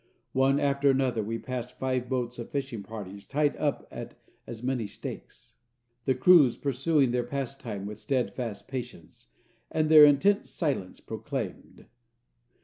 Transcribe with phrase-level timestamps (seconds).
[0.33, 4.15] One after another, we passed five boats of fishing parties tied up at
[4.47, 5.57] as many stakes,
[6.05, 9.27] the crews pursuing their pastime with steadfast patience,
[9.69, 11.85] as their intent silence proclaimed.